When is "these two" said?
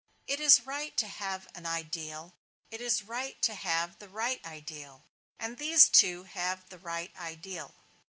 5.59-6.23